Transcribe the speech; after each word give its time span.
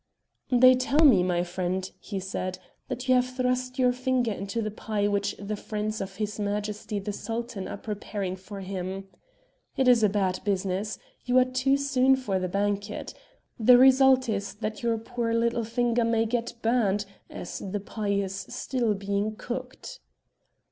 "They 0.51 0.73
tell 0.73 1.05
me, 1.05 1.21
my 1.21 1.43
friend," 1.43 1.87
he 1.99 2.19
said, 2.19 2.57
"that 2.87 3.07
you 3.07 3.13
have 3.13 3.35
thrust 3.37 3.77
your 3.77 3.93
finger 3.93 4.31
into 4.31 4.59
the 4.59 4.71
pie 4.71 5.07
which 5.07 5.35
the 5.37 5.55
friends 5.55 6.01
of 6.01 6.15
his 6.15 6.39
Majesty 6.39 6.97
the 6.97 7.13
Sultan 7.13 7.67
are 7.67 7.77
preparing 7.77 8.35
for 8.35 8.61
him. 8.61 9.07
It 9.77 9.87
is 9.87 10.01
a 10.01 10.09
bad 10.09 10.39
business. 10.43 10.97
You 11.23 11.37
are 11.37 11.45
too 11.45 11.77
soon 11.77 12.15
for 12.15 12.39
the 12.39 12.49
banquet. 12.49 13.13
The 13.59 13.77
result 13.77 14.27
is 14.27 14.55
that 14.55 14.81
your 14.81 14.97
poor 14.97 15.35
little 15.35 15.63
finger 15.63 16.03
may 16.03 16.25
get 16.25 16.55
burnt, 16.63 17.05
as 17.29 17.59
the 17.59 17.79
pie 17.79 18.07
is 18.07 18.33
still 18.49 18.95
being 18.95 19.35
cooked." 19.35 19.99